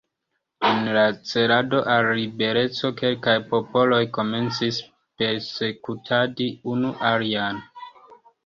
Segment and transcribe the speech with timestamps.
[0.69, 1.01] En la
[1.31, 4.81] celado al libereco kelkaj popoloj komencis
[5.23, 7.65] persekutadi unu alian.